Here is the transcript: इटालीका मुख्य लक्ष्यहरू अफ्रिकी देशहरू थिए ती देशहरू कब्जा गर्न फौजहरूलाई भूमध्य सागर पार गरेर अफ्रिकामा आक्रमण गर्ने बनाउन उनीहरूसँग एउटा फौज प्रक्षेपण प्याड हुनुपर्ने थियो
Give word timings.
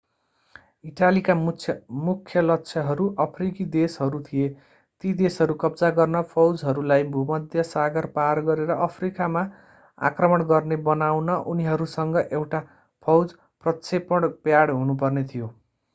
इटालीका 0.83 1.33
मुख्य 1.39 2.41
लक्ष्यहरू 2.43 3.05
अफ्रिकी 3.21 3.65
देशहरू 3.75 4.21
थिए 4.23 4.47
ती 5.03 5.11
देशहरू 5.19 5.55
कब्जा 5.63 5.91
गर्न 5.99 6.21
फौजहरूलाई 6.31 7.05
भूमध्य 7.11 7.65
सागर 7.67 8.09
पार 8.15 8.41
गरेर 8.47 8.73
अफ्रिकामा 8.79 9.43
आक्रमण 9.97 10.45
गर्ने 10.49 10.79
बनाउन 10.85 11.33
उनीहरूसँग 11.49 12.21
एउटा 12.23 12.63
फौज 13.05 13.37
प्रक्षेपण 13.63 14.31
प्याड 14.41 14.75
हुनुपर्ने 14.75 15.29
थियो 15.29 15.51